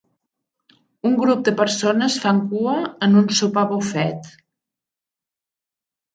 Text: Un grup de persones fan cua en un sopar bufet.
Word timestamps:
Un 1.09 1.17
grup 1.19 1.43
de 1.49 1.53
persones 1.59 2.15
fan 2.23 2.39
cua 2.55 2.73
en 3.09 3.15
un 3.23 3.29
sopar 3.41 3.67
bufet. 3.75 4.35